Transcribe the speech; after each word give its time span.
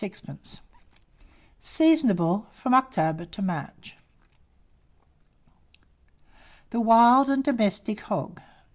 Seasonable 1.59 2.47
from 2.53 2.73
October 2.73 3.23
to 3.25 3.39
March. 3.43 3.97
THE 6.71 6.79
WILD 6.81 7.29
AND 7.29 7.43
DOMESTIC 7.43 7.99
HOG. 7.99 8.41